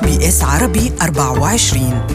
إس 0.00 0.06
بي 0.06 0.28
إس 0.28 0.44
عربي 0.44 0.92
24 1.02 2.06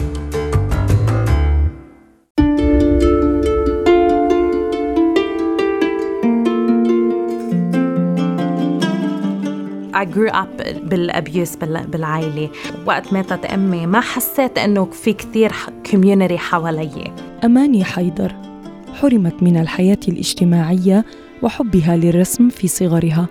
I 9.94 10.04
grew 10.04 10.30
up 10.32 10.62
بال 10.84 11.05
abuse 11.05 11.56
بالعائلة. 11.56 12.50
وقت 12.86 13.12
ماتت 13.12 13.44
أمي 13.44 13.86
ما 13.86 14.00
حسيت 14.00 14.58
إنه 14.58 14.84
في 14.84 15.12
كثير 15.12 15.52
community 15.90 16.38
حوالي. 16.38 17.12
أماني 17.44 17.84
حيدر 17.84 18.32
حرمت 18.94 19.42
من 19.42 19.56
الحياة 19.56 20.00
الاجتماعية 20.08 21.04
وحبها 21.42 21.96
للرسم 21.96 22.48
في 22.48 22.68
صغرها 22.68 23.28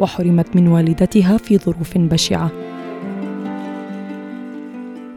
وحرمت 0.00 0.56
من 0.56 0.68
والدتها 0.68 1.36
في 1.36 1.58
ظروف 1.58 1.98
بشعة. 1.98 2.67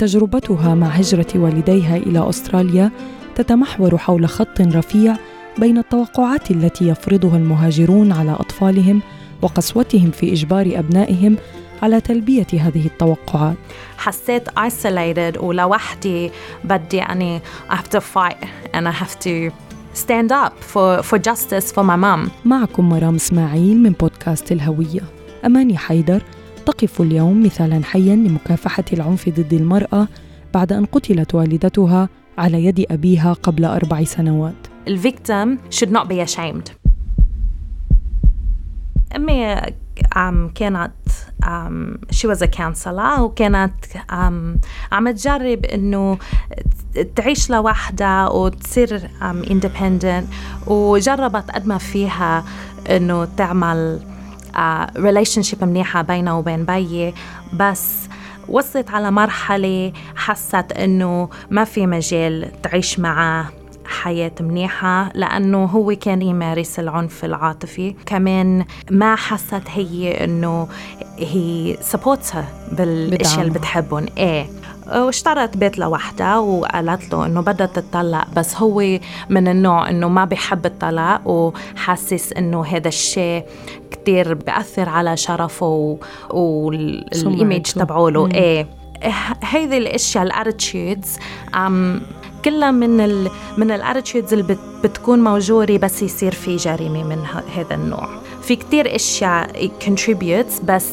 تجربتها 0.02 0.76
مع 0.76 0.88
هجرة 0.88 1.28
والديها 1.36 1.98
إلى 1.98 2.30
أستراليا 2.30 2.92
تتمحور 3.36 3.98
حول 3.98 4.30
خط 4.30 4.62
رفيع 4.62 5.16
بين 5.58 5.78
التوقعات 5.78 6.52
التي 6.52 6.88
يفرضها 6.88 7.38
المهاجرون 7.38 8.12
على 8.12 8.32
أطفالهم 8.32 9.02
وقسوتهم 9.42 10.12
في 10.12 10.34
إجبار 10.34 10.72
أبنائهم 10.76 11.38
على 11.82 12.02
تلبية 12.02 12.48
هذه 12.54 12.86
التوقعات. 12.86 13.56
حسيت 13.98 14.50
isolated 14.50 15.44
ولوحدي 15.44 16.32
بدي 16.64 17.02
اني 17.02 17.40
I 17.70 17.76
have 17.76 17.90
to 17.98 18.00
fight 18.00 18.46
and 18.74 18.88
I 18.88 19.04
have 19.04 19.20
to 19.20 19.52
stand 19.94 20.32
up 20.32 20.54
for, 20.74 21.04
for 21.04 21.20
justice 21.20 21.72
for 21.72 21.84
my 21.84 21.98
mom 21.98 22.30
معكم 22.46 22.90
مرام 22.90 23.16
إسماعيل 23.16 23.78
من 23.78 23.92
بودكاست 23.92 24.52
الهوية. 24.52 25.02
أماني 25.46 25.78
حيدر 25.78 26.22
تقف 26.66 27.02
اليوم 27.02 27.44
مثالا 27.44 27.84
حيا 27.84 28.16
لمكافحة 28.16 28.84
العنف 28.94 29.30
ضد 29.30 29.54
المرأة 29.54 30.08
بعد 30.54 30.74
أن 30.74 30.86
قتلت 30.86 31.36
والدتها 31.36 32.10
على 32.38 32.66
يد 32.66 32.86
أبيها 32.92 33.34
قبل 33.34 33.66
أربع 33.66 34.04
سنوات. 34.04 34.68
الفيكتيم 34.88 35.58
should 35.58 35.92
not 35.92 36.08
be 36.08 36.20
ashamed. 36.30 36.72
أمي 39.16 39.56
um, 40.16 40.52
كانت 40.56 40.92
um, 41.44 42.00
she 42.12 42.28
was 42.28 42.42
a 42.42 42.48
counselor 42.48 43.20
وكانت 43.20 43.74
um, 44.12 44.60
عم 44.92 45.12
تجرب 45.12 45.66
إنه 45.66 46.18
تعيش 47.16 47.50
لوحدها 47.50 48.30
وتصير 48.30 49.00
um, 49.00 49.46
independent 49.50 50.26
وجربت 50.68 51.52
قد 51.52 51.68
ما 51.68 51.78
فيها 51.78 52.46
إنه 52.90 53.26
تعمل 53.26 54.00
uh, 54.56 54.98
relationship 54.98 55.64
منيحة 55.64 56.02
بينها 56.02 56.34
وبين 56.34 56.66
بيي 56.66 57.14
بس 57.54 57.96
وصلت 58.48 58.90
على 58.92 59.12
مرحلة 59.12 59.94
حست 60.16 60.72
إنه 60.72 61.30
ما 61.50 61.64
في 61.64 61.88
مجال 61.88 62.62
تعيش 62.62 63.00
معه 63.00 63.50
حياة 63.86 64.32
منيحة 64.40 65.12
لأنه 65.16 65.66
هو 65.66 65.96
كان 65.96 66.22
يمارس 66.22 66.80
العنف 66.80 67.26
العاطفي. 67.26 67.96
كمان 68.06 68.66
ما 68.92 69.16
حست 69.16 69.64
هي 69.68 70.24
أنه 70.24 70.68
هي 71.18 71.78
سبورتها 71.82 72.46
بالأشياء 72.72 73.42
اللي 73.42 73.54
بتحبهم. 73.60 74.06
إيه. 74.18 74.61
واشترت 74.96 75.58
بيت 75.58 75.78
لوحدها 75.78 76.38
وقالت 76.38 77.14
له 77.14 77.26
إنه 77.26 77.42
بدها 77.42 77.68
تطلق 77.68 78.28
بس 78.36 78.56
هو 78.56 79.00
من 79.30 79.48
النوع 79.48 79.90
إنه 79.90 80.08
ما 80.08 80.26
بيحب 80.26 80.66
الطلاق 80.66 81.28
وحاسس 81.28 82.34
إنه 82.34 82.66
هذا 82.66 82.88
الشيء 82.88 83.46
كتير 83.92 84.34
بأثر 84.34 84.90
على 84.90 85.18
شرفه 85.18 85.98
وال 86.30 86.67
image 86.67 87.62
تبعوله 87.62 88.30
إيه. 88.32 88.68
هيدي 89.44 89.78
الأشياء 89.78 90.24
ال 90.24 90.33
attitudes 90.33 91.18
كلها 92.46 92.72
من 92.72 93.00
ال 93.02 93.30
من 93.58 93.72
ال 93.72 93.78
attitudes 93.78 94.34
اللي 94.34 94.58
بتكون 94.84 95.24
موجوده 95.24 95.78
بس 95.78 96.02
يصير 96.02 96.32
في 96.32 96.56
جريمة 96.56 97.04
من 97.04 97.26
هذا 97.56 97.76
النوع. 97.76 98.10
في 98.42 98.56
كتير 98.56 98.96
أشياء 98.96 99.72
contributes 99.86 100.66
بس 100.66 100.88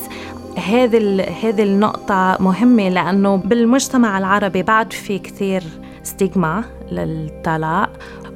هذه 0.56 1.22
هذه 1.42 1.62
النقطة 1.62 2.36
مهمة 2.40 2.88
لأنه 2.88 3.36
بالمجتمع 3.36 4.18
العربي 4.18 4.62
بعد 4.62 4.92
في 4.92 5.18
كثير 5.18 5.62
ستيغما 6.02 6.64
للطلاق 6.92 7.90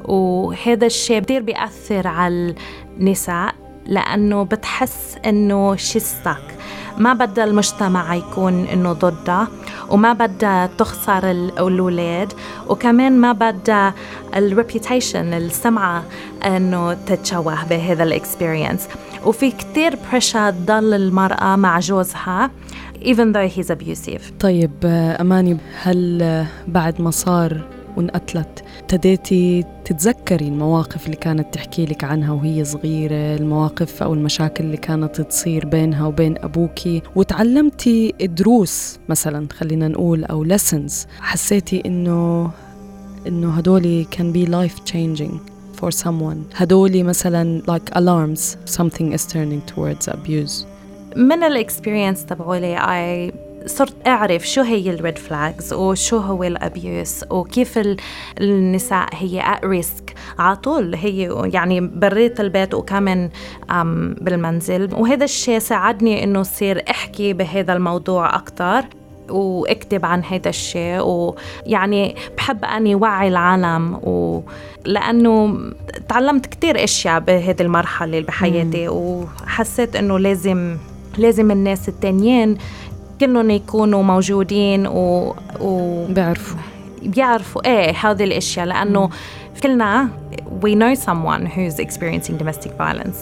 وهذا 0.05 0.87
الشيء 0.87 1.21
كثير 1.21 1.43
بيأثر 1.43 2.09
على 2.09 2.55
النساء 2.99 3.55
لأنه 3.87 4.43
بتحس 4.43 5.17
إنه 5.27 5.77
شي 5.77 5.99
ستك 5.99 6.56
ما 6.99 7.12
بدها 7.15 7.45
المجتمع 7.45 8.15
يكون 8.15 8.65
إنه 8.65 8.93
ضدها 8.93 9.49
وما 9.91 10.12
بدها 10.12 10.66
تخسر 10.78 11.31
الاولاد 11.31 12.32
وكمان 12.69 13.12
ما 13.12 13.32
بدها 13.32 13.94
ال 14.37 14.45
reputation 14.45 15.34
السمعة 15.34 16.04
إنه 16.47 16.94
تتشوه 16.94 17.65
بهذا 17.65 18.03
ال 18.03 18.10
experience 18.10 18.88
وفي 19.25 19.50
كتير 19.50 19.98
pressure 20.10 20.50
تضل 20.50 20.94
المرأة 20.94 21.56
مع 21.56 21.78
جوزها 21.78 22.50
even 23.04 23.32
though 23.32 23.48
he's 23.56 23.70
abusive. 23.70 24.22
طيب 24.41 24.70
أماني 25.20 25.56
هل 25.82 26.47
بعد 26.69 27.00
ما 27.00 27.10
صار 27.10 27.60
وانقتلت 27.97 28.64
ابتديتي 28.80 29.64
تتذكري 29.84 30.48
المواقف 30.48 31.06
اللي 31.06 31.16
كانت 31.16 31.54
تحكي 31.54 31.84
لك 31.86 32.04
عنها 32.04 32.32
وهي 32.32 32.64
صغيرة 32.64 33.36
المواقف 33.36 34.03
أو 34.03 34.14
المشاكل 34.14 34.64
اللي 34.64 34.76
كانت 34.76 35.20
تصير 35.20 35.66
بينها 35.66 36.06
وبين 36.06 36.38
أبوكي 36.38 37.02
وتعلمتي 37.16 38.14
دروس 38.20 38.98
مثلا 39.08 39.48
خلينا 39.52 39.88
نقول 39.88 40.25
أو 40.25 40.44
lessons. 40.44 40.92
حسيتي 41.20 41.82
إنه 41.86 42.50
إنه 43.26 43.50
هدولي 43.50 44.06
can 44.16 44.36
be 44.36 44.50
life 44.50 44.92
changing 44.92 45.38
for 45.81 45.91
someone. 46.04 46.56
هدولي 46.56 47.02
مثلا 47.02 47.62
like 47.70 47.94
alarms. 47.94 48.56
something 48.78 49.12
is 49.12 49.26
turning 49.26 49.75
towards 49.75 50.08
abuse. 50.08 50.66
من 51.16 51.42
ال 51.43 51.50
experience 51.50 52.26
تبعولي؟ 52.26 52.76
I 52.76 53.32
صرت 53.67 53.95
أعرف 54.06 54.49
شو 54.49 54.62
هي 54.62 54.91
ال 54.91 54.97
red 54.97 55.19
flags 55.19 55.72
وشو 55.73 56.19
هو 56.19 56.45
ال 56.44 56.58
abuse 56.58 57.25
وكيف 57.31 57.81
النساء 58.41 59.09
هي 59.12 59.41
at 59.41 59.65
risk 59.65 60.15
على 60.39 60.56
طول 60.56 60.95
هي 60.95 61.49
يعني 61.53 61.81
بريت 61.81 62.41
البيت 62.41 62.75
وكمان 62.75 63.31
بالمنزل. 64.21 64.95
وهذا 64.95 65.25
الشيء 65.25 65.59
ساعدني 65.59 66.25
إنه 66.25 66.43
صير 66.43 66.84
أحكي 66.91 67.33
بهذا 67.33 67.73
الموضوع 67.73 68.37
أكثر 68.37 68.84
وأكتب 69.31 70.05
عن 70.05 70.25
هذا 70.25 70.49
الشيء. 70.49 71.00
ويعني 71.00 72.17
بحب 72.37 72.65
أني 72.65 72.94
وعي 72.94 73.29
العالم 73.29 73.94
و 73.94 74.43
لأنه 74.84 75.59
تعلمت 76.09 76.47
كثير 76.47 76.84
أشياء 76.84 77.21
بهذه 77.21 77.62
المرحلة 77.62 78.21
بحياتي. 78.21 78.89
وحسيت 78.89 79.97
إنه 79.97 80.19
لازم 80.19 80.77
لازم 81.19 81.50
الناس 81.50 81.89
التانيين 81.89 82.59
كلهم 83.22 83.50
يكونوا 83.50 84.03
موجودين 84.03 84.87
و, 84.87 85.34
و 85.60 86.05
بيعرفوا. 86.06 86.60
بيعرفوا. 87.03 87.66
إيه 87.66 87.91
هذه 87.91 88.25
الأشياء. 88.25 88.66
لأنه 88.66 89.10
كلنا 89.62 90.09
we 90.62 90.75
know 90.75 90.94
someone 91.06 91.47
who's 91.47 91.78
experiencing 91.84 92.34
domestic 92.43 92.71
violence. 92.78 93.16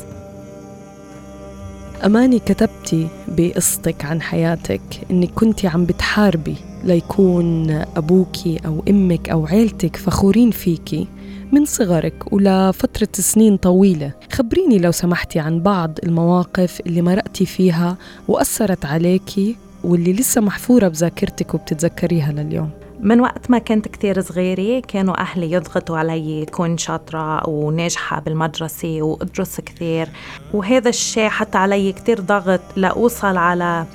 أماني 2.04 2.38
كتبتي 2.38 3.08
بقصتك 3.28 4.04
عن 4.04 4.22
حياتك 4.22 4.80
إنك 5.10 5.30
كنتي 5.30 5.68
عم 5.68 5.84
بتحاربي 5.84 6.56
ليكون 6.84 7.70
أبوكي 7.96 8.60
أو 8.66 8.82
أمك 8.88 9.28
أو 9.28 9.46
عيلتك 9.46 9.96
فخورين 9.96 10.50
فيكي 10.50 11.08
من 11.52 11.64
صغرك 11.64 12.32
ولفترة 12.32 13.08
سنين 13.12 13.56
طويلة. 13.56 14.12
خبريني 14.32 14.78
لو 14.78 14.90
سمحتي 14.90 15.38
عن 15.38 15.60
بعض 15.62 15.98
المواقف 16.02 16.80
اللي 16.86 17.02
مرقتي 17.02 17.46
فيها 17.46 17.96
وأثرت 18.28 18.84
عليكي 18.86 19.56
واللي 19.84 20.12
لسه 20.12 20.40
محفورة 20.40 20.88
بذاكرتك 20.88 21.54
وبتتذكريها 21.54 22.32
لليوم. 22.32 22.70
من 23.00 23.20
وقت 23.20 23.50
ما 23.50 23.58
كنت 23.58 23.88
كتير 23.88 24.20
صغيرة 24.20 24.80
كانوا 24.80 25.20
أهلي 25.20 25.52
يضغطوا 25.52 25.98
علي 25.98 26.46
كون 26.46 26.78
شاطرة 26.78 27.48
وناجحة 27.48 28.20
بالمدرسة 28.20 29.02
وأدرس 29.02 29.60
كثير 29.60 30.08
وهذا 30.54 30.88
الشيء 30.88 31.28
حتى 31.28 31.58
علي 31.58 31.92
كتير 31.92 32.20
ضغط 32.20 32.60
لأوصل 32.76 33.36
على 33.36 33.86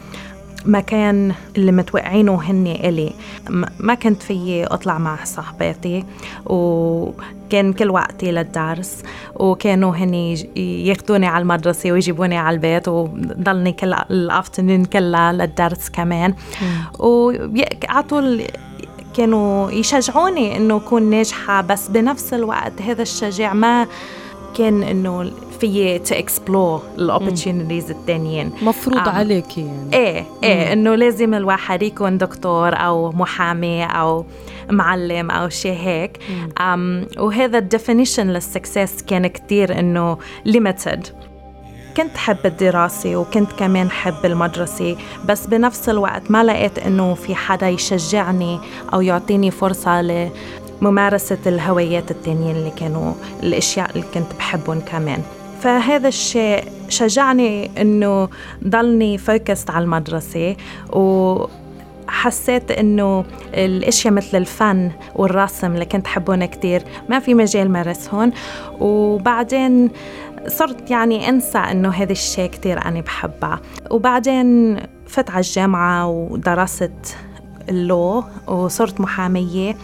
مكان 0.65 1.33
اللي 1.57 1.71
متوقعينه 1.71 2.41
هن 2.41 2.67
إلي. 2.67 3.13
ما 3.79 3.95
كنت 3.95 4.23
فيي 4.23 4.65
أطلع 4.65 4.97
مع 4.97 5.23
صاحباتي. 5.23 6.05
وكان 7.45 7.73
كل 7.73 7.89
وقتي 7.89 8.31
للدرس 8.31 9.03
وكانوا 9.35 9.95
هن 9.95 10.13
ياخذوني 10.55 11.27
على 11.27 11.41
المدرسة 11.41 11.91
ويجيبوني 11.91 12.37
على 12.37 12.53
البيت 12.55 12.87
وضلني 12.87 13.71
كل 13.71 13.93
الأفترنون 13.93 14.85
كلها 14.85 15.33
للدرس 15.33 15.89
كمان. 15.89 16.33
وعلى 16.99 18.03
طول 18.09 18.41
كانوا 19.17 19.71
يشجعوني 19.71 20.57
إنه 20.57 20.77
أكون 20.77 21.03
ناجحة 21.03 21.61
بس 21.61 21.87
بنفس 21.87 22.33
الوقت 22.33 22.81
هذا 22.81 23.01
الشجاع 23.01 23.53
ما 23.53 23.87
كان 24.57 24.83
إنه 24.83 25.31
فيي 25.59 25.99
to 25.99 26.11
explore 26.11 26.99
ال 26.99 27.06
opportunities 27.06 27.91
التانيين. 27.91 28.51
مفروض 28.61 28.97
آم. 28.97 29.09
عليكي 29.15 29.61
يعني. 29.61 29.93
إيه 29.93 30.25
إيه 30.43 30.73
إنه 30.73 30.95
لازم 30.95 31.33
الواحد 31.33 31.83
يكون 31.83 32.17
دكتور 32.17 32.75
أو 32.75 33.11
محامي 33.11 33.83
أو 33.85 34.25
معلم 34.71 35.31
أو 35.31 35.49
شيء 35.49 35.77
هيك. 35.77 36.17
um, 36.59 37.19
وهذا 37.19 37.57
ال 37.57 37.64
definition 37.64 38.27
لل 38.27 38.44
success 38.44 39.01
كان 39.01 39.27
كتير 39.27 39.79
إنه 39.79 40.17
limited 40.45 41.07
كنت 41.97 42.17
حب 42.17 42.37
الدراسة 42.45 43.15
وكنت 43.15 43.51
كمان 43.51 43.91
حب 43.91 44.25
المدرسة 44.25 44.97
بس 45.25 45.47
بنفس 45.47 45.89
الوقت 45.89 46.31
ما 46.31 46.43
لقيت 46.43 46.79
إنه 46.79 47.13
في 47.13 47.35
حدا 47.35 47.69
يشجعني 47.69 48.59
أو 48.93 49.01
يعطيني 49.01 49.51
فرصة 49.51 50.01
لممارسة 50.81 51.37
الهوايات 51.45 52.11
التانيين 52.11 52.55
اللي 52.55 52.71
كانوا 52.71 53.13
الأشياء 53.43 53.91
اللي 53.91 54.05
كنت 54.13 54.33
بحبهم 54.37 54.79
كمان. 54.79 55.21
فهذا 55.61 56.07
الشيء 56.07 56.63
شجعني 56.89 57.81
إنه 57.81 58.29
ضلني 58.67 59.17
فوكست 59.17 59.69
على 59.69 59.83
المدرسة 59.83 60.55
و 60.93 61.45
حسيت 62.07 62.71
إنه 62.71 63.25
الأشياء 63.53 64.13
مثل 64.13 64.37
الفن 64.37 64.91
والرسم 65.15 65.73
اللي 65.73 65.85
كنت 65.85 66.07
حبهم 66.07 66.45
كتير 66.45 66.83
ما 67.09 67.19
في 67.19 67.33
مجال 67.33 67.71
مارسهم. 67.71 68.31
وبعدين 68.79 69.89
صرت 70.47 70.91
يعني 70.91 71.29
أنسى 71.29 71.57
إنه 71.57 71.89
هذا 71.89 72.11
الشيء 72.11 72.49
كتير 72.49 72.85
أنا 72.85 73.01
بحبها 73.01 73.59
وبعدين 73.91 74.77
فت 75.07 75.29
على 75.29 75.39
الجامعة 75.39 76.07
ودرست 76.07 77.15
ال 77.69 77.83
law 77.83 78.23
وصرت 78.47 79.01
محامية. 79.01 79.75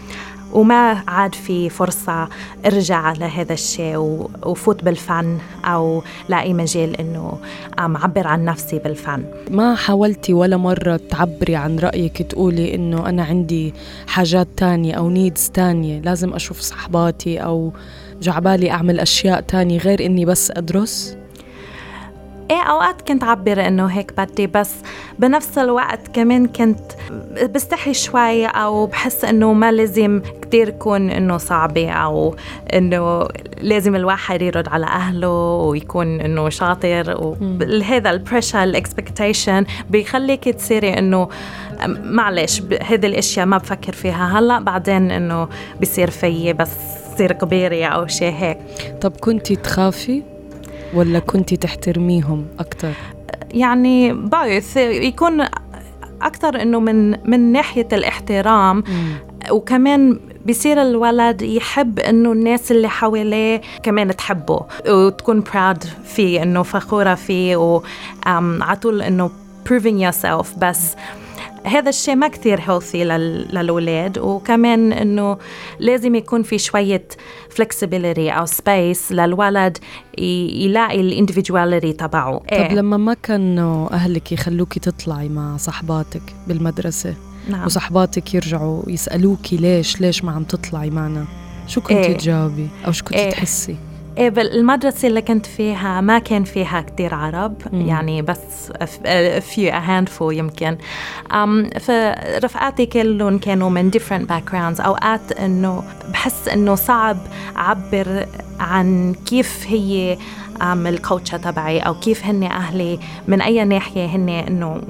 وما 0.54 1.04
عاد 1.08 1.36
في 1.36 1.70
فرصة 1.70 2.28
ارجع 2.66 3.14
لهذا 3.14 3.54
الشيء 3.54 3.98
وفوت 4.46 4.84
بالفن 4.84 5.38
أو 5.66 6.04
لاقي 6.30 6.54
مجال 6.54 7.00
إنه 7.00 7.38
عم 7.78 7.98
عبر 7.98 8.28
عن 8.28 8.46
نفسي 8.46 8.80
بالفن. 8.80 9.24
ما 9.52 9.76
حاولتي 9.76 10.34
ولا 10.34 10.58
مرة 10.58 11.00
تعبري 11.10 11.56
عن 11.56 11.80
رأيك 11.80 12.22
تقولي 12.22 12.76
إنه 12.76 13.10
أنا 13.10 13.24
عندي 13.24 13.74
حاجات 14.08 14.48
تانية 14.58 14.94
أو 14.94 15.10
needs 15.10 15.50
تانية 15.50 16.02
لازم 16.02 16.34
أشوف 16.34 16.60
صحباتي 16.60 17.38
أو 17.38 17.74
جعبالي 18.22 18.72
أعمل 18.72 19.00
أشياء 19.00 19.42
تانية 19.42 19.78
غير 19.78 20.06
إني 20.06 20.26
بس 20.26 20.52
أدرس؟ 20.52 21.21
إيه 22.52 22.62
أوقات 22.62 23.02
كنت 23.02 23.24
عبر 23.24 23.68
إنه 23.68 23.86
هيك 23.86 24.14
بدي 24.18 24.48
بس 24.48 24.76
بنفس 25.20 25.58
الوقت 25.58 26.08
كمان 26.08 26.48
كنت 26.48 26.92
بستحي 27.54 27.94
شوي 27.94 28.46
أو 28.46 28.86
بحس 28.86 29.26
إنه 29.26 29.54
ما 29.54 29.72
لازم 29.72 30.22
كتير 30.42 30.70
يكون 30.70 31.10
إنه 31.10 31.38
صعبة 31.38 31.90
أو 31.92 32.36
إنه 32.74 33.28
لازم 33.62 33.96
الواحد 33.96 34.42
يرد 34.42 34.68
على 34.68 34.86
أهله 34.86 35.30
ويكون 35.56 36.22
إنه 36.22 36.50
شاطر 36.50 37.36
وهذا 37.42 38.10
ال 38.10 38.16
pressure 38.16 38.64
ال 38.64 38.72
expectation 38.72 39.66
بيخليك 39.90 40.50
تصيري 40.50 40.98
إنه 40.98 41.30
معلش 42.04 42.62
هذه 42.84 43.06
الأشياء 43.06 43.46
ما 43.46 43.58
بفكر 43.58 43.94
فيها. 43.94 44.40
هلأ 44.40 44.60
بعدين 44.60 45.12
إنه 45.12 45.48
بصير 45.82 46.10
فيي 46.10 46.54
بس 46.54 46.72
صير 47.18 47.32
كبيرة 47.32 47.86
أو 47.86 48.08
شيء 48.08 48.34
هيك. 48.34 48.58
طب 49.02 49.12
كنتي 49.12 49.56
تخافي؟ 49.56 50.31
ولا 50.94 51.20
كنتي 51.20 51.56
تحترميهم 51.58 52.46
أكتر؟ 52.60 52.92
يعني 53.52 54.14
بايث 54.14 54.78
يكون 54.78 55.46
أكثر 56.22 56.62
إنه 56.62 56.80
من 56.80 57.30
من 57.30 57.52
ناحية 57.52 57.88
الاحترام. 57.94 58.84
وكمان 59.52 60.20
بصير 60.50 60.82
الولد 60.82 61.42
يحب 61.42 62.00
إنه 62.00 62.32
الناس 62.32 62.72
اللي 62.72 62.90
حواليه 62.90 63.62
كمان 63.84 64.16
تحبه. 64.16 64.66
وتكون 64.90 65.44
براود 65.54 65.84
فيه 66.04 66.44
إنه 66.44 66.64
فخورة 66.64 67.16
فيه 67.16 67.56
وعلى 67.56 68.76
طول 68.82 69.02
إنه 69.02 69.30
proving 69.70 70.02
yourself. 70.06 70.60
بس 70.62 70.96
هذا 71.66 71.90
الشيء 71.90 72.16
ما 72.16 72.30
healthy 72.30 72.96
لل- 72.96 73.48
للأولاد 73.56 74.18
وكمان 74.18 74.94
إنه 74.94 75.38
لازم 75.80 76.16
يكون 76.16 76.44
في 76.44 76.58
شوية 76.58 77.08
flexibility 77.62 78.20
أو 78.20 78.46
space 78.46 79.12
للولد 79.12 79.78
يلاقي 80.18 81.02
ال 81.02 81.28
individuality 81.28 81.96
تبعه 81.98 82.38
طب 82.52 82.72
لما 82.72 82.98
ما 82.98 83.14
كانوا 83.14 83.94
أهلك 83.94 84.32
يخلوكي 84.32 84.80
تطلعي 84.80 85.30
مع 85.30 85.58
صحباتك 85.58 86.22
بالمدرسة 86.48 87.16
نعم. 87.50 87.66
وصحباتك 87.66 88.34
يرجعوا 88.34 88.84
يسألوكي 88.88 89.58
ليش 89.58 90.02
ليش 90.02 90.24
ما 90.24 90.32
عم 90.32 90.44
تطلعي 90.44 90.90
معنا 90.90 91.26
شو 91.68 91.82
كنتي 91.82 91.94
إيه. 92.06 92.18
تجاوبي 92.18 92.68
أو 92.88 92.92
شو 92.92 93.04
كنتي 93.06 93.20
إيه. 93.20 93.32
تحسي 93.32 93.76
إيه 94.18 94.30
بالمدرسة 94.30 95.08
اللي 95.08 95.22
كنت 95.22 95.46
فيها 95.46 96.02
ما 96.02 96.20
كان 96.20 96.44
فيها 96.44 96.82
كتير 96.82 97.14
عرب 97.16 97.54
مم. 97.72 97.82
يعني 97.88 98.22
بس 98.22 98.72
a 98.72 99.42
few 99.42 99.72
a 99.72 99.88
handful 99.88 100.22
يمكن. 100.32 100.78
um, 101.32 101.80
فرفقاتي 101.80 102.86
كلهم 102.86 103.38
كانوا 103.38 103.70
من 103.70 103.92
different 103.92 104.28
backgrounds. 104.32 104.82
أوقات 104.86 105.32
إنه 105.32 105.84
بحس 106.14 106.48
إنه 106.48 106.76
صعب 106.76 107.18
أعبر 107.58 108.26
عن 108.60 109.14
كيف 109.26 109.66
هي 109.68 110.18
um, 110.60 110.64
ال 110.64 110.73
culture 110.73 111.38
تبعي 111.38 111.80
أو 111.80 111.94
كيف 111.94 112.26
هن 112.26 112.44
أهلي. 112.44 113.00
من 113.28 113.42
أي 113.42 113.64
ناحية 113.66 114.06
هن 114.06 114.30
إنه 114.30 114.82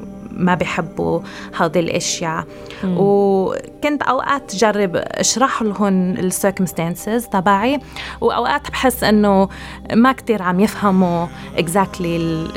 ما 0.42 0.56
بيحبوا 0.56 1.20
هذه 1.60 1.80
الأشياء. 1.80 2.46
وكنت 2.84 4.02
أوقات 4.02 4.56
جرب 4.56 4.96
أشرح 4.96 5.62
لهم 5.62 6.12
ال 6.12 6.20
circumstances 6.20 7.28
تبعي 7.28 7.80
وأوقات 8.22 8.72
بحس 8.72 9.04
إنه 9.04 9.50
ما 9.94 10.12
كتير 10.12 10.42
عم 10.42 10.60
يفهموا 10.60 11.28
exactly 11.58 12.02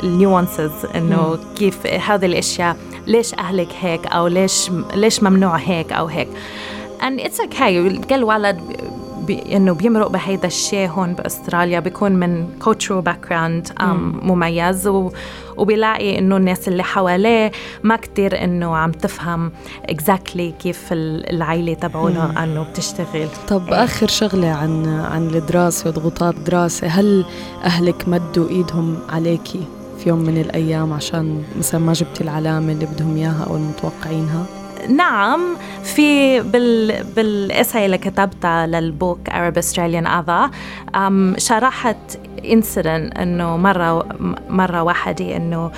ال 0.03 0.11
nuances 0.11 0.71
إنه 0.95 1.37
كيف 1.57 1.87
هذه 1.87 2.25
الأشياء 2.25 2.77
ليش 3.07 3.33
أهلك 3.33 3.69
هيك 3.81 4.07
أو 4.07 4.27
ليش 4.27 4.71
ليش 4.95 5.23
ممنوع 5.23 5.55
هيك 5.55 5.91
أو 5.93 6.05
هيك. 6.05 6.27
And 7.01 7.21
it's 7.21 7.39
okay 7.39 8.05
كل 8.09 8.23
ولد 8.23 8.59
بي 9.27 9.55
إنه 9.57 9.73
بيمرق 9.73 10.07
بهيدا 10.07 10.47
الشيء 10.47 10.89
هون 10.89 11.13
بأستراليا 11.13 11.79
بيكون 11.79 12.11
من 12.11 12.47
cultural 12.63 13.03
background 13.09 13.81
um, 13.81 13.83
مميز 14.23 14.87
و 14.87 15.11
وبيلاقي 15.57 16.19
إنه 16.19 16.37
الناس 16.37 16.67
اللي 16.67 16.83
حواليه 16.83 17.51
ما 17.83 17.95
كتير 17.95 18.43
إنه 18.43 18.75
عم 18.75 18.91
تفهم 18.91 19.51
exactly 19.91 20.41
كيف 20.59 20.93
ال- 20.93 21.29
العيلة 21.29 21.73
تبعونه 21.73 22.43
إنه 22.43 22.63
بتشتغل 22.63 23.27
طب 23.47 23.67
إيه. 23.73 23.83
آخر 23.83 24.07
شغلة 24.07 24.47
عن 24.49 24.87
عن 24.87 25.27
الدراسة 25.27 25.89
وضغوطات 25.89 26.35
الدراسة 26.35 26.87
هل 26.87 27.25
أهلك 27.63 28.07
مدوا 28.07 28.49
إيدهم 28.49 28.97
عليكي 29.09 29.61
في 29.99 30.09
يوم 30.09 30.19
من 30.19 30.37
الأيام 30.37 30.93
عشان 30.93 31.43
مثلا 31.59 31.81
ما 31.81 31.93
جبتي 31.93 32.23
العلامة 32.23 32.71
اللي 32.71 32.85
بدهم 32.85 33.15
إياها 33.15 33.45
أو 33.49 33.55
المتوقعينها؟ 33.55 34.45
نعم 34.89 35.55
في 35.83 36.41
بال 36.41 37.51
اللي 37.85 37.97
كتبتها 37.97 38.67
للبوك 38.67 39.19
Arab 39.29 39.53
Australian 39.57 40.07
Other 40.07 40.51
شرحت 41.37 42.17
انسيدنت 42.51 43.17
إنه 43.17 43.57
مرة 43.57 44.05
مرة 44.49 44.83
واحدة 44.83 45.35
إنه 45.35 45.71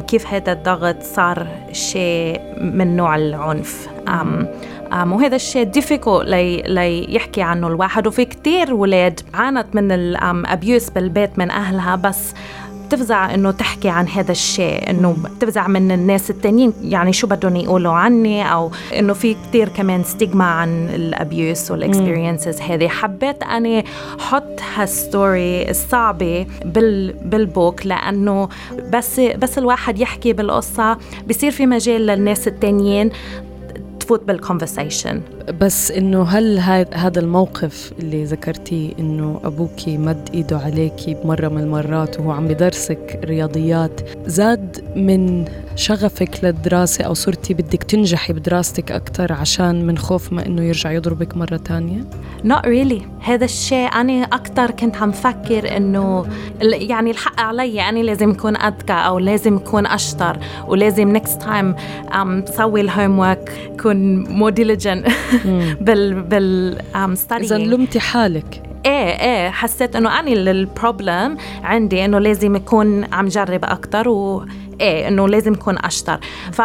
كيف 0.00 0.26
هذا 0.26 0.52
الضغط 0.52 1.02
صار 1.02 1.46
شيء 1.72 2.40
من 2.60 2.96
نوع 2.96 3.16
العنف. 3.16 3.88
um, 4.06 4.44
وهذا 4.92 5.36
الشيء 5.36 5.70
difficult 5.72 6.24
لي, 6.24 6.62
لي 6.66 7.14
يحكي 7.14 7.42
عنه 7.42 7.66
الواحد. 7.66 8.06
وفي 8.06 8.24
كتير 8.24 8.74
ولاد 8.74 9.20
عانت 9.34 9.66
من 9.74 9.92
الابيوس 9.92 10.90
بالبيت 10.90 11.38
من 11.38 11.50
أهلها 11.50 11.96
بس 11.96 12.34
بتفزع 12.90 13.34
إنه 13.34 13.50
تحكي 13.50 13.88
عن 13.88 14.08
هذا 14.08 14.32
الشيء 14.32 14.90
إنه 14.90 15.16
بتفزع 15.24 15.68
من 15.68 15.92
الناس 15.92 16.30
التانيين 16.30 16.72
يعني 16.82 17.12
شو 17.12 17.26
بدهم 17.26 17.56
يقولوا 17.56 17.92
عني؟ 17.92 18.52
أو 18.52 18.70
إنه 18.98 19.12
في 19.12 19.34
كتير 19.34 19.68
كمان 19.68 20.04
stigma 20.04 20.44
عن 20.44 20.88
ال 20.88 21.02
abuse 21.02 21.70
وال 21.70 21.84
experiences 21.84 22.60
هذه. 22.60 22.88
حبيت 22.88 23.42
أني 23.42 23.84
حط 24.18 24.60
هال 24.74 25.01
story 25.01 25.70
الصعبة 25.70 26.46
بال 26.64 27.12
بال 27.12 27.37
book 27.37 27.86
لأنه 27.86 28.48
بس 28.92 29.20
بس 29.20 29.58
الواحد 29.58 29.98
يحكي 29.98 30.32
بالقصة 30.32 30.98
بصير 31.28 31.50
في 31.50 31.66
مجال 31.66 32.06
للناس 32.06 32.48
التانيين. 32.48 33.10
تفوت 34.10 34.24
بال 34.24 34.38
conversation 34.38 35.20
بس 35.60 35.90
إنه 35.90 36.22
هل 36.22 36.58
هذا 36.94 37.20
الموقف 37.20 37.92
اللي 37.98 38.24
ذكرتيه 38.24 38.92
إنه 38.98 39.40
أبوكي 39.44 39.98
مد 39.98 40.28
إيده 40.34 40.58
عليكي 40.58 41.14
بمرة 41.14 41.48
من 41.48 41.62
المرات 41.62 42.20
وهو 42.20 42.30
عم 42.30 42.48
بدرسك 42.48 43.20
رياضيات 43.24 44.00
زاد 44.26 44.84
من 44.96 45.44
شغفك 45.76 46.44
للدراسة 46.44 47.04
أو 47.04 47.14
صرتي 47.14 47.54
بدك 47.54 47.82
تنجحي 47.82 48.32
بدراستك 48.32 48.92
أكتر 48.92 49.32
عشان 49.32 49.86
من 49.86 49.98
خوف 49.98 50.32
ما 50.32 50.46
إنه 50.46 50.62
يرجع 50.62 50.92
يضربك 50.92 51.36
مرة 51.36 51.56
تانية؟ 51.56 52.04
not 52.44 52.62
really. 52.64 53.02
هذا 53.20 53.44
الشيء 53.44 53.88
أنا 53.94 54.22
أكتر 54.22 54.70
كنت 54.70 54.96
عم 54.96 55.12
فكر 55.12 55.76
إنه 55.76 56.26
يعني 56.62 57.10
الحق 57.10 57.40
علي 57.40 57.88
أنا 57.88 57.98
لازم 57.98 58.30
أكون 58.30 58.56
أذكى 58.56 58.92
أو 58.92 59.18
لازم 59.18 59.56
أكون 59.56 59.86
أشطر 59.86 60.38
ولازم 60.66 61.18
next 61.18 61.42
time 61.42 61.80
um, 62.12 62.56
سوي 62.56 62.80
ال 62.80 63.18
homework 63.18 63.52
كون 63.82 64.26
more 64.26 64.54
diligent 64.54 65.10
بال 65.86 66.22
بال 66.22 66.78
um, 66.94 67.18
studying. 67.18 67.42
إذا 67.42 67.58
لمتي 67.58 68.00
حالك. 68.00 68.62
إيه 68.86 69.20
إيه. 69.20 69.50
حسيت 69.50 69.96
إنه 69.96 70.20
اني 70.20 70.32
ال 70.32 70.45
problem 70.45 71.36
عندي 71.62 72.04
إنه 72.04 72.18
لازم 72.18 72.56
يكون 72.56 73.04
عم 73.14 73.28
جرب 73.28 73.64
أكثر 73.64 74.08
وايه 74.80 75.08
إنه 75.08 75.28
لازم 75.28 75.52
يكون 75.52 75.78
أشطر. 75.78 76.20
ف 76.52 76.62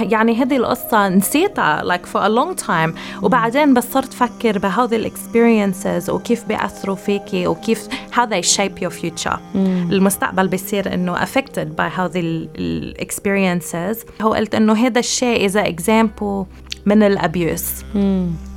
يعني 0.00 0.36
هذه 0.36 0.56
القصة 0.56 1.08
نسيتها 1.08 1.96
like 1.96 2.06
for 2.06 2.20
a 2.20 2.28
long 2.28 2.66
time. 2.66 3.22
وبعدين 3.22 3.74
بس 3.74 3.84
صرت 3.92 4.12
فكر 4.12 4.58
بهذه 4.58 4.96
ال 4.96 5.05
experiences 5.05 6.10
وكيف 6.10 6.44
بيأثروا 6.44 6.96
فيكي 6.96 7.46
وكيف 7.46 7.88
how 7.88 8.24
they 8.24 8.56
shape 8.56 8.82
your 8.82 8.92
future. 9.02 9.38
مم. 9.54 9.88
المستقبل 9.92 10.48
بيصير 10.48 10.94
إنه 10.94 11.16
affected 11.24 11.68
by 11.78 11.98
هذه 11.98 12.20
ال 12.58 12.70
experiences 12.70 14.04
هو 14.22 14.34
قلت 14.34 14.54
إنه 14.54 14.72
هذا 14.72 14.98
الشيء 14.98 15.44
إذا 15.44 15.64
example 15.64 16.46
من 16.86 17.02
ال 17.02 17.12
abuse. 17.12 17.72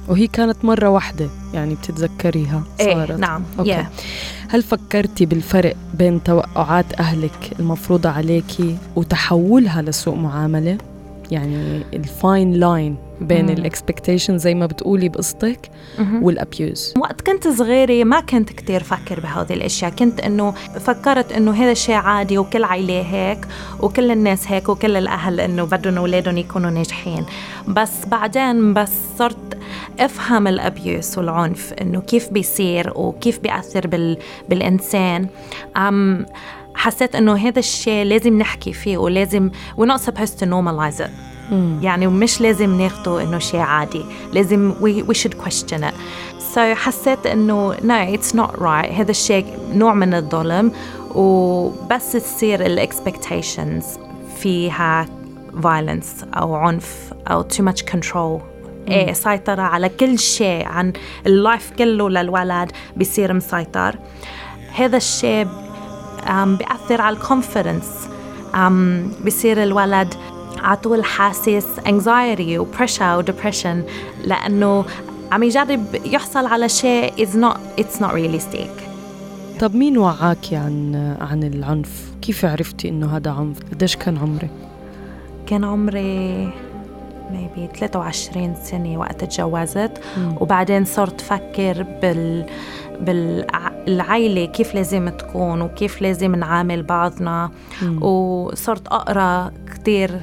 وهي 0.07 0.27
كانت 0.27 0.65
مرة 0.65 0.89
واحدة 0.89 1.29
يعني 1.53 1.75
بتتذكريها 1.75 2.63
إيه، 2.79 2.93
صارت. 2.93 3.11
إيه 3.11 3.17
نعم. 3.17 3.43
okay. 3.59 3.83
Yeah. 3.83 3.85
هل 4.51 4.63
فكرتي 4.63 5.25
بالفرق 5.25 5.75
بين 5.93 6.23
توقعات 6.23 6.99
أهلك 6.99 7.51
المفروضة 7.59 8.09
عليكي 8.09 8.77
وتحولها 8.95 9.81
لسوء 9.81 10.15
معاملة؟ 10.15 10.77
يعني 11.31 11.83
ال 11.93 12.05
fine 12.05 12.53
line 12.53 12.95
بين 13.21 13.49
ال 13.49 13.56
expectation 13.56 14.37
زي 14.37 14.55
ما 14.55 14.65
بتقولي 14.65 15.09
بقصتك 15.09 15.71
وال 16.21 16.42
abuse 16.42 16.93
وقت 16.97 17.21
كنت 17.21 17.47
صغيرة 17.47 18.03
ما 18.03 18.19
كنت 18.19 18.49
كتير 18.49 18.83
فكر 18.83 19.19
بهذه 19.19 19.53
الأشياء. 19.53 19.91
كنت 19.91 20.19
إنه 20.19 20.51
فكرت 20.79 21.31
إنه 21.31 21.51
هذا 21.51 21.71
الشيء 21.71 21.95
عادي 21.95 22.37
وكل 22.37 22.63
عائله 22.63 23.01
هيك 23.01 23.47
وكل 23.79 24.11
الناس 24.11 24.51
هيك 24.51 24.69
وكل 24.69 24.95
الأهل 24.95 25.39
إنه 25.39 25.63
بدهم 25.63 25.97
أولادهم 25.97 26.37
يكونوا 26.37 26.69
ناجحين. 26.69 27.25
بس 27.67 28.05
بعدين 28.07 28.73
بس 28.73 28.91
صرت 29.17 29.57
أفهم 29.99 30.47
ال 30.47 30.59
abuse 30.59 31.17
والعنف 31.17 31.73
إنه 31.73 32.01
كيف 32.01 32.29
بيصير 32.29 32.93
وكيف 32.95 33.39
بيأثر 33.39 33.87
بال 33.87 34.17
بالإنسان. 34.49 35.27
أم 35.77 36.25
حسيت 36.75 37.15
إنه 37.15 37.35
هذا 37.35 37.59
الشيء 37.59 38.05
لازم 38.05 38.37
نحكي 38.37 38.73
فيه 38.73 38.97
ولازم 38.97 39.49
we're 39.77 39.85
not 39.85 40.01
supposed 40.01 40.39
to 40.39 40.45
normalize 40.45 40.99
it. 41.01 41.38
يعني 41.81 42.07
مش 42.07 42.41
لازم 42.41 42.81
ناخده 42.81 43.23
إنه 43.23 43.39
شيء 43.39 43.59
عادي. 43.59 44.05
لازم 44.33 44.73
we, 44.81 45.11
we 45.11 45.15
should 45.15 45.33
question 45.45 45.83
it. 45.83 45.93
So 46.55 46.59
حسيت 46.59 47.25
إنه 47.25 47.75
no 47.75 48.17
it's 48.17 48.35
not 48.35 48.59
right. 48.59 48.91
هذا 48.91 49.11
الشيء 49.11 49.45
نوع 49.73 49.93
من 49.93 50.13
الظلم. 50.13 50.71
وبس 51.15 52.11
تصير 52.11 52.65
ال 52.65 52.74
expectations 52.74 53.85
فيها 54.37 55.05
violence 55.61 56.37
أو 56.37 56.55
عنف 56.55 57.13
أو 57.27 57.43
too 57.43 57.61
much 57.61 57.81
control. 57.93 58.41
إيه 58.87 59.13
سيطرة 59.13 59.61
على 59.61 59.89
كل 59.89 60.19
شيء 60.19 60.65
عن 60.67 60.93
ال 61.27 61.36
life 61.36 61.71
كله 61.77 62.09
للولد 62.09 62.71
بيصير 62.95 63.33
مسيطر. 63.33 63.95
هذا 64.75 64.97
الشيء 64.97 65.47
بيأثر 66.29 67.01
على 67.01 67.15
ال 67.15 67.24
confidence 67.24 68.09
بصير 69.25 69.63
الولد 69.63 70.13
على 70.59 70.77
طول 70.77 71.03
حاسس 71.05 71.65
anxiety 71.79 72.57
و 72.57 72.65
pressure 72.77 73.01
و 73.01 73.23
depression 73.23 73.77
لأنه 74.25 74.85
عم 75.31 75.43
يجرب 75.43 75.85
يحصل 76.05 76.45
على 76.45 76.69
شيء 76.69 77.25
is 77.25 77.29
not 77.29 77.81
it's 77.81 77.99
not 78.01 78.11
realistic 78.11 78.89
طب 79.59 79.75
مين 79.75 79.97
وعاكي 79.97 80.55
عن 80.55 80.95
عن 81.21 81.43
العنف؟ 81.43 82.11
كيف 82.21 82.45
عرفتي 82.45 82.89
إنه 82.89 83.17
هذا 83.17 83.31
عنف؟ 83.31 83.57
قديش 83.71 83.95
كان 83.95 84.17
عمرك؟ 84.17 84.49
كان 85.47 85.63
عمري 85.63 86.49
maybe 87.29 87.77
23 87.77 88.55
سنة 88.63 88.97
وقت 88.97 89.23
تجوزت 89.23 89.91
وبعدين 90.39 90.85
صرت 90.85 91.21
فكر 91.21 91.85
بال 92.01 92.45
بالعائلة 93.01 94.45
كيف 94.45 94.75
لازم 94.75 95.09
تكون 95.09 95.61
وكيف 95.61 96.01
لازم 96.01 96.35
نعامل 96.35 96.83
بعضنا 96.83 97.51
مم. 97.81 98.03
وصرت 98.03 98.87
أقرأ 98.87 99.51
كتير 99.73 100.21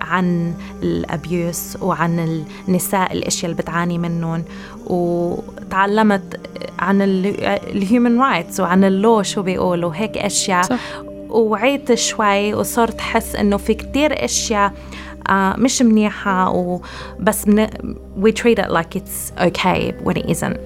عن 0.00 0.54
الأبيوس 0.82 1.76
وعن 1.80 2.44
النساء 2.68 3.12
الأشياء 3.12 3.50
اللي 3.50 3.62
بتعاني 3.62 3.98
منهم. 3.98 4.44
وتعلمت 4.86 6.40
عن 6.78 7.02
ال 7.02 7.22
human 7.22 8.20
rights 8.20 8.60
وعن 8.60 8.84
ال 8.84 8.93
law 8.93 9.22
شو 9.22 9.42
بيقولوا 9.42 9.94
هيك 9.94 10.18
أشياء. 10.18 10.62
صح. 10.62 10.80
وعيت 11.28 11.94
شوي 11.94 12.54
وصرت 12.54 13.00
حس 13.00 13.36
إنه 13.36 13.56
في 13.56 13.74
كتير 13.74 14.24
أشياء 14.24 14.72
uh, 15.28 15.32
مش 15.58 15.82
منيحة 15.82 16.50
وبس 16.50 17.48
من, 17.48 17.66
we 18.22 18.32
treat 18.32 18.58
it 18.58 18.70
like 18.70 18.96
it's 18.96 19.32
okay 19.40 19.92
when 20.04 20.16
it 20.16 20.30
isn't. 20.30 20.58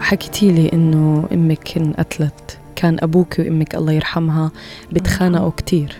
حكيتي 0.00 0.50
لي 0.52 0.70
إنه 0.72 1.28
أمك 1.32 1.76
انقتلت. 1.76 2.58
كان 2.76 2.96
أبوك 3.00 3.38
وأمك 3.38 3.74
الله 3.74 3.92
يرحمها 3.92 4.50
بتخانقوا 4.92 5.50
كتير. 5.50 5.96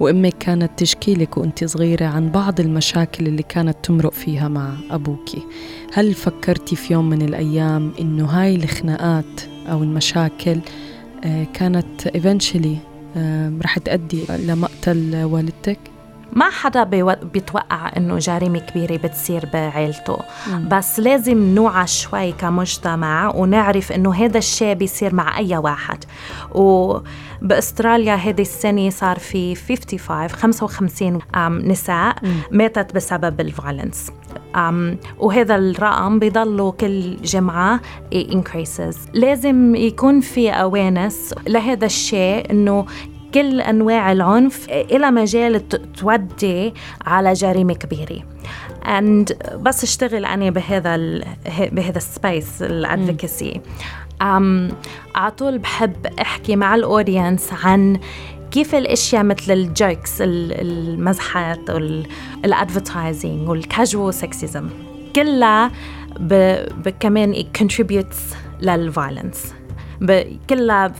وأمك 0.00 0.34
كانت 0.40 0.70
تشكي 0.76 1.14
لك 1.14 1.36
وأنت 1.36 1.64
صغيرة 1.64 2.06
عن 2.06 2.30
بعض 2.30 2.60
المشاكل 2.60 3.26
اللي 3.26 3.42
كانت 3.42 3.76
تمرق 3.82 4.12
فيها 4.12 4.48
مع 4.48 4.74
ابوكي 4.90 5.42
هل 5.92 6.14
فكرتي 6.14 6.76
في 6.76 6.92
يوم 6.92 7.10
من 7.10 7.22
الأيام 7.22 7.92
إنه 8.00 8.24
هاي 8.24 8.56
الخناقات 8.56 9.40
أو 9.70 9.82
المشاكل 9.82 10.58
آه، 11.24 11.46
كانت 11.54 12.08
eventually 12.08 12.76
آه، 13.16 13.52
رح 13.62 13.78
تؤدي 13.78 14.24
لمقتل 14.38 15.24
والدتك؟ 15.24 15.78
ما 16.32 16.50
حدا 16.50 16.84
بيتوقع 17.32 17.92
إنه 17.96 18.18
جريمة 18.18 18.58
كبيرة 18.58 18.96
بتصير 18.96 19.48
بعيلته 19.52 20.18
مم. 20.50 20.68
بس 20.68 21.00
لازم 21.00 21.54
نوعى 21.54 21.86
شوي 21.86 22.32
كمجتمع 22.32 23.32
ونعرف 23.34 23.92
إنه 23.92 24.14
هذا 24.14 24.38
الشيء 24.38 24.74
بيصير 24.74 25.14
مع 25.14 25.38
أي 25.38 25.56
واحد 25.56 26.04
وباستراليا 26.54 28.14
هذه 28.14 28.40
السنة 28.42 28.90
صار 28.90 29.18
في 29.18 29.54
55 29.54 30.28
55 30.28 31.20
نساء. 31.68 32.16
ماتت 32.50 32.94
بسبب 32.94 33.40
الفايلنس 33.40 34.10
وهذا 35.18 35.54
الرقم 35.56 36.18
بيضلوا 36.18 36.72
كل 36.72 37.16
جمعة 37.16 37.80
increases 38.14 38.96
لازم 39.14 39.74
يكون 39.74 40.20
في 40.20 40.52
awareness 40.52 41.34
لهذا 41.48 41.86
الشيء 41.86 42.50
إنه 42.50 42.86
كل 43.34 43.60
أنواع 43.60 44.12
العنف 44.12 44.68
إلى 44.68 45.10
مجال 45.10 45.68
تودي 45.68 46.74
على 47.06 47.32
جريمة 47.32 47.74
كبيرة. 47.74 48.22
And 48.84 49.54
بس 49.56 49.82
اشتغل 49.82 50.24
أنا 50.24 50.50
بهذا 50.50 50.96
بهذا 51.72 51.96
ال 51.98 52.09
space 52.09 52.62
ال 52.62 52.73
advocacy 52.73 53.60
على 54.20 55.30
طول 55.38 55.58
بحب 55.58 56.06
أحكي 56.20 56.56
مع 56.56 56.74
ال 56.74 56.82
audience 56.82 57.48
عن 57.64 58.00
كيف 58.50 58.74
الأشياء 58.74 59.22
مثل 59.24 59.52
ال 59.52 59.63
jokes 59.63 60.16
المزحات 60.20 61.70
وال 61.70 61.97
advertising 61.97 63.48
وال 63.48 63.64
casual 63.64 64.14
sexism 64.14 64.68
كلها 65.16 65.70
كمان 67.00 67.44
contributes 67.58 68.36
لل 68.60 68.79
violence 68.79 69.54
كلها 70.50 70.92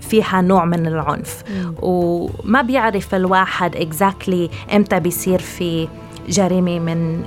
فيها 0.00 0.40
نوع 0.40 0.64
من 0.64 0.86
العنف 0.86 1.42
مم. 1.50 1.74
وما 1.82 2.62
بيعرف 2.62 3.14
الواحد 3.14 3.74
exactly 3.76 4.72
إمتى 4.74 5.00
بيصير 5.00 5.38
في 5.38 5.88
جريمة 6.28 6.78
من 6.78 7.22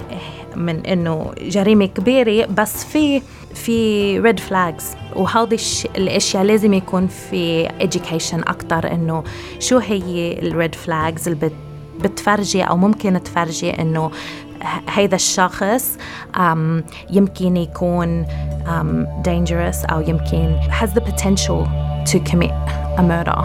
من 0.56 0.86
إنه 0.86 1.32
جريمة 1.42 1.86
كبيرة 1.86 2.46
بس 2.46 2.84
في 2.86 3.22
في 3.54 4.20
red 4.20 4.40
flags 4.40 4.96
وهذه 5.16 5.60
الأشياء 5.98 6.44
لازم 6.44 6.74
يكون 6.74 7.08
في 7.08 7.68
education 7.68 8.34
أكثر 8.50 8.92
إنه 8.92 9.24
شو 9.60 9.78
هي 9.78 10.40
ال 10.42 10.50
red 10.50 10.76
flags 10.76 11.28
اللي 11.28 11.52
بتفرجي 12.00 12.64
أو 12.64 12.78
ممكن 12.78 13.24
تفرجي 13.24 13.70
إنه 13.82 14.12
هذا 14.90 15.16
الشخص 15.16 15.98
um, 16.36 16.40
يمكن 17.10 17.58
يكون 17.58 18.26
um, 18.66 19.24
dangerous 19.28 19.92
أو 19.92 20.02
يمكن 20.02 20.60
has 20.70 20.90
the 20.90 21.02
potential 21.02 21.68
to 22.12 22.20
commit 22.32 22.63
a 22.98 23.02
murder. 23.02 23.44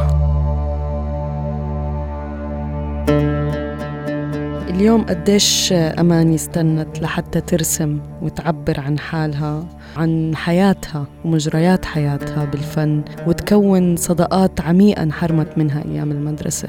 اليوم 4.69 5.03
قديش 5.03 5.73
أماني 5.73 6.35
استنت 6.35 7.03
لحتى 7.03 7.41
ترسم 7.41 8.01
وتعبر 8.23 8.81
عن 8.81 8.99
حالها 8.99 9.65
عن 9.97 10.37
حياتها 10.37 11.07
ومجريات 11.25 11.85
حياتها 11.85 12.45
بالفن 12.45 13.03
وتكون 13.27 13.97
صداقات 13.97 14.61
عميقة 14.61 15.03
انحرمت 15.03 15.59
منها 15.59 15.85
أيام 15.85 16.11
المدرسة. 16.11 16.69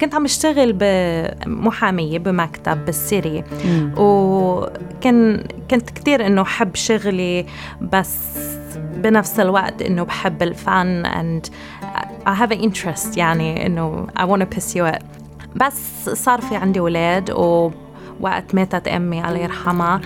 كنت 0.00 0.14
عم 0.14 0.24
اشتغل 0.24 0.72
بمحامية 0.78 2.18
بمكتب 2.18 2.84
بالسيري. 2.84 3.44
وكان 3.96 5.44
كنت 5.70 5.90
كتير 5.90 6.26
إنه 6.26 6.44
حب 6.44 6.74
شغلي 6.74 7.46
بس 7.80 8.18
بنفس 8.96 9.40
الوقت 9.40 9.82
إنه 9.82 10.02
بحب 10.02 10.42
الفن 10.42 11.04
and 11.06 11.50
I 12.26 12.34
have 12.34 12.50
an 12.52 12.60
interest 12.70 13.16
يعني 13.16 13.66
إنه 13.66 14.06
I 14.18 14.22
want 14.22 14.42
to 14.42 14.56
pursue 14.56 14.94
it. 14.96 15.02
بس 15.56 16.08
صار 16.08 16.40
في 16.40 16.56
عندي 16.56 16.80
أولاد 16.80 17.30
و 17.30 17.70
وقت 18.20 18.54
ماتت 18.54 18.88
أمي 18.88 19.28
الله 19.28 19.38
يرحمها 19.38 20.00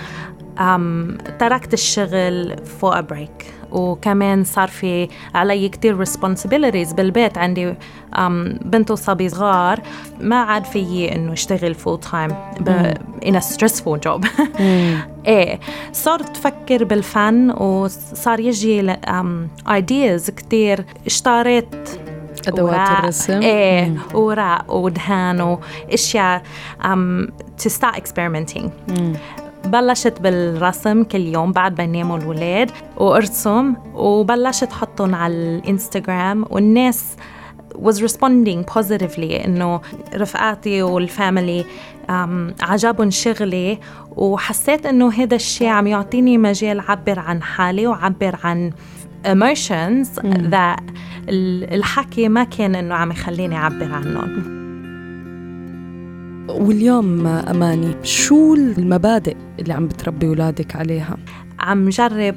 um, 0.59 1.37
تركت 1.39 1.75
الشغل 1.75 2.57
for 2.81 3.01
a 3.01 3.09
break 3.09 3.53
وكمان 3.73 4.45
صار 4.45 4.69
في 4.69 5.09
علي 5.35 5.69
كتير 5.69 6.05
responsibilities 6.05 6.95
بالبيت 6.95 7.39
عندي 7.39 7.73
um, 7.73 8.21
بنت 8.65 8.91
وصبي 8.91 9.29
صغار. 9.29 9.81
ما 10.21 10.37
عاد 10.37 10.65
فيي 10.65 11.15
إنه 11.15 11.33
أشتغل 11.33 11.75
full 11.75 12.01
time 12.01 12.31
in 13.25 13.35
a 13.35 13.41
stressful 13.41 13.99
job. 14.09 14.27
إيه 15.27 15.61
صرت 15.93 16.37
أفكر 16.37 16.85
بالفن 16.85 17.51
وصار 17.51 18.41
يجي 18.41 18.95
um, 18.95 19.69
ideas 19.69 20.31
كتير. 20.31 20.85
اشتريت 21.07 21.75
أدوات. 22.49 22.99
الرسم. 22.99 23.43
إيه 23.43 23.97
وراق 24.15 24.73
ودهان 24.75 25.41
وأشياء 25.41 26.43
to 27.63 27.69
start 27.69 27.97
experimenting. 27.97 28.69
بلشت 29.65 30.21
بالرسم 30.21 31.03
كل 31.05 31.21
يوم 31.21 31.53
بعد 31.53 31.79
ما 31.81 31.85
يناموا 31.85 32.19
الولاد 32.19 32.71
وأرسم 32.97 33.75
وبلشت 33.95 34.71
أحطهم 34.73 35.15
على 35.15 35.35
الإنستغرام 35.35 36.45
والناس 36.51 37.05
was 37.77 38.01
responding 38.01 38.65
positively 38.75 39.45
إنه 39.45 39.81
رفقاتي 40.15 40.83
والفاميلي 40.83 41.65
um, 42.09 42.13
عجبهم 42.63 43.11
شغلي 43.11 43.79
وحسيت 44.17 44.87
إنه 44.87 45.13
هذا 45.13 45.35
الشيء 45.35 45.69
عم 45.69 45.87
يعطيني 45.87 46.39
مجال 46.39 46.79
أعبر 46.81 47.19
عن 47.19 47.43
حالي 47.43 47.87
وعبر 47.87 48.39
عن 48.45 48.73
emotions 49.25 50.09
that 50.51 50.83
ال- 51.29 51.75
الحكي 51.75 52.29
ما 52.29 52.45
كان 52.45 52.75
إنه 52.75 52.95
عم 52.95 53.11
يخليني 53.11 53.57
أعبر 53.57 53.93
عنهم. 53.93 54.57
واليوم 56.49 57.27
أماني 57.27 57.95
شو 58.03 58.55
المبادئ 58.55 59.37
اللي 59.59 59.73
عم 59.73 59.87
بتربي 59.89 60.27
أولادك 60.27 60.77
عليها؟ 60.77 61.17
عم 61.61 61.89
جرب 61.89 62.37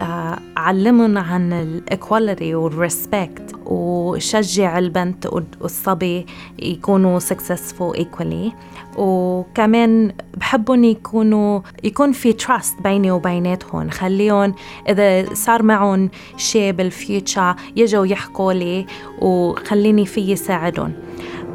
آه، 0.00 0.38
أعلمهم 0.58 1.18
عن 1.18 1.52
ال 1.52 1.63
equality 1.63 2.54
وال 2.54 2.75
respect 2.75 3.49
وشجع 3.70 4.78
البنت 4.78 5.26
والصبي 5.60 6.26
يكونوا 6.58 7.20
successful 7.20 7.96
equally. 7.96 8.52
وكمان 8.98 10.12
بحبهم 10.36 10.84
يكونوا 10.84 11.60
يكون 11.84 12.12
في 12.12 12.32
trust 12.32 12.82
بيني 12.82 13.10
وبيناتهم. 13.10 13.90
خليهم 13.90 14.54
إذا 14.88 15.34
صار 15.34 15.62
معهم 15.62 16.10
شيء 16.36 16.72
بال 16.72 16.92
future 16.92 17.54
يجوا 17.76 18.06
يحكوا 18.06 18.52
لي 18.52 18.86
وخليني 19.22 20.06
في 20.06 20.36
ساعدهم 20.36 20.92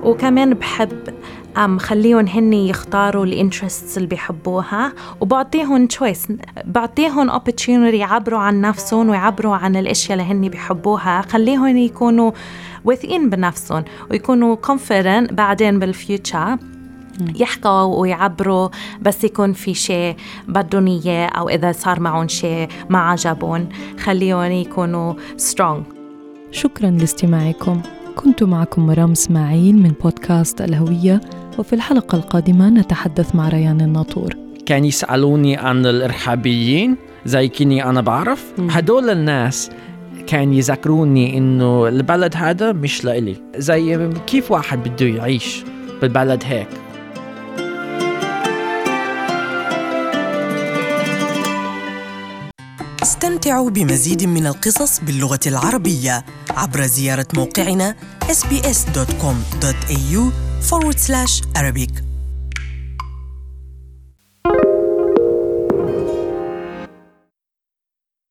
وكمان 0.04 0.54
بحب 0.54 1.14
أم 1.58 1.78
خليهم 1.80 2.28
هن 2.28 2.54
يختاروا 2.54 3.26
ال 3.26 3.33
interests 3.33 3.98
اللي 3.98 4.08
بيحبوها 4.08 4.94
وبعطيهم 5.22 5.88
choice 5.88 6.28
بعطيهم 6.66 7.32
opportunity 7.32 7.94
يعبروا 7.94 8.40
عن 8.40 8.62
نفسهم 8.62 9.10
ويعبروا 9.10 9.56
عن 9.56 9.76
الأشياء 9.76 10.20
اللي 10.20 10.32
هن 10.32 10.50
بيحبوها. 10.50 11.22
خليهم 11.22 11.78
يكونوا 11.78 12.32
واثقين 12.86 13.30
بنفسهم 13.30 13.84
ويكونوا 14.12 14.56
confident 14.68 15.34
بعدين 15.34 15.80
بال 15.80 15.99
future 15.99 16.58
يحكوا 17.36 17.82
ويعبروا 17.82 18.70
بس 19.02 19.24
يكون 19.24 19.54
في 19.54 19.74
شيء 19.74 20.16
بدهم 20.48 20.88
إياه 20.88 21.28
أو 21.28 21.50
إذا 21.50 21.72
صار 21.72 22.00
معهم 22.00 22.28
شيء 22.28 22.68
ما 22.90 23.00
عجبهم. 23.00 23.70
خليهم 24.00 24.52
يكونوا 24.52 25.14
strong. 25.38 25.96
شكرا 26.52 26.90
لاستماعكم. 26.90 27.82
كنت 28.16 28.44
معكم 28.44 28.86
مرام 28.86 29.12
إسماعيل 29.12 29.76
من 29.76 29.92
بودكاست 30.04 30.62
الهوية 30.62 31.22
وفي 31.60 31.74
الحلقة 31.74 32.16
القادمة 32.16 32.70
نتحدث 32.70 33.36
مع 33.36 33.50
ريان 33.50 33.82
الناطور. 33.82 34.36
كان 34.66 34.86
يسألوني 34.86 35.58
عن 35.58 35.86
الإرهابيين 35.86 36.96
زي 37.26 37.48
كني 37.48 37.86
أنا 37.90 38.02
بعرف. 38.02 38.54
هدول 38.70 39.10
الناس 39.10 39.70
كان 40.28 40.54
يذكروني 40.54 41.38
إنه 41.38 41.88
البلد 41.88 42.34
هذا 42.36 42.72
مش 42.72 43.06
لإلي. 43.06 43.36
زي 43.58 44.10
كيف 44.28 44.52
واحد 44.52 44.90
بده 44.90 45.06
يعيش 45.06 45.64
بالبلد 46.02 46.44
هيك؟ 46.46 46.68
استمتعوا 53.46 53.70
بمزيد 53.70 54.24
من 54.24 54.48
القصص 54.48 55.00
باللغة 55.00 55.40
العربية 55.48 56.26
عبر 56.50 56.86
زيارة 56.86 57.28
موقعنا 57.36 57.96
sbs.com.au 58.32 60.22
forward 60.70 60.98
slash 60.98 61.42
Arabic. 61.58 62.05